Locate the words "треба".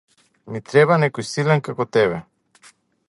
0.69-0.97